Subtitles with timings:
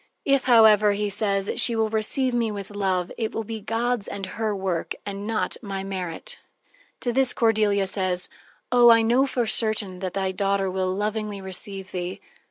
[0.25, 4.25] "If, however," he says, "she will receive me with love, it will be God's and
[4.25, 6.39] her work, but not my merit."
[7.01, 8.27] To this Cordelia says:
[8.71, 12.19] "Oh, I know for certain that thy daughter will lovingly receive thee."